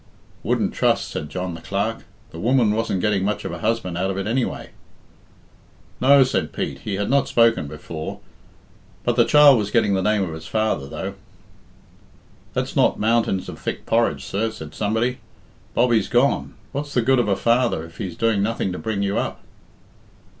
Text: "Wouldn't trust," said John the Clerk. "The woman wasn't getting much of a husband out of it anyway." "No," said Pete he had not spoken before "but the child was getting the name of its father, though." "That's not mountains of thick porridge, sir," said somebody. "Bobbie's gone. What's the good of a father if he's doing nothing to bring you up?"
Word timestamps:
"Wouldn't 0.41 0.73
trust," 0.73 1.09
said 1.09 1.29
John 1.29 1.53
the 1.53 1.61
Clerk. 1.61 2.05
"The 2.31 2.39
woman 2.39 2.71
wasn't 2.73 3.01
getting 3.01 3.23
much 3.23 3.45
of 3.45 3.51
a 3.51 3.59
husband 3.59 3.99
out 3.99 4.09
of 4.09 4.17
it 4.17 4.25
anyway." 4.25 4.71
"No," 5.99 6.23
said 6.23 6.51
Pete 6.53 6.79
he 6.79 6.95
had 6.95 7.07
not 7.07 7.27
spoken 7.27 7.67
before 7.67 8.19
"but 9.03 9.15
the 9.15 9.25
child 9.25 9.59
was 9.59 9.69
getting 9.69 9.93
the 9.93 10.01
name 10.01 10.23
of 10.23 10.33
its 10.33 10.47
father, 10.47 10.89
though." 10.89 11.13
"That's 12.55 12.75
not 12.75 12.97
mountains 12.99 13.47
of 13.47 13.59
thick 13.59 13.85
porridge, 13.85 14.25
sir," 14.25 14.49
said 14.49 14.73
somebody. 14.73 15.19
"Bobbie's 15.75 16.09
gone. 16.09 16.55
What's 16.71 16.95
the 16.95 17.03
good 17.03 17.19
of 17.19 17.27
a 17.27 17.35
father 17.35 17.85
if 17.85 17.97
he's 17.99 18.17
doing 18.17 18.41
nothing 18.41 18.71
to 18.71 18.79
bring 18.79 19.03
you 19.03 19.19
up?" 19.19 19.43